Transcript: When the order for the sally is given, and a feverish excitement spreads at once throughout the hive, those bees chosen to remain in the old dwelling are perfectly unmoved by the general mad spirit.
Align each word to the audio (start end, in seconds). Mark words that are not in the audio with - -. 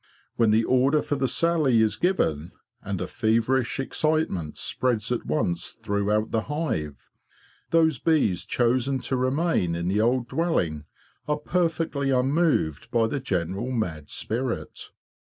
When 0.35 0.49
the 0.49 0.63
order 0.63 1.03
for 1.03 1.15
the 1.15 1.27
sally 1.27 1.79
is 1.83 1.95
given, 1.95 2.53
and 2.81 2.99
a 3.01 3.05
feverish 3.05 3.79
excitement 3.79 4.57
spreads 4.57 5.11
at 5.11 5.27
once 5.27 5.77
throughout 5.83 6.31
the 6.31 6.41
hive, 6.45 7.07
those 7.69 7.99
bees 7.99 8.43
chosen 8.43 8.97
to 9.01 9.15
remain 9.15 9.75
in 9.75 9.87
the 9.89 10.01
old 10.01 10.27
dwelling 10.27 10.85
are 11.27 11.37
perfectly 11.37 12.09
unmoved 12.09 12.89
by 12.89 13.05
the 13.05 13.19
general 13.19 13.71
mad 13.71 14.09
spirit. 14.09 14.89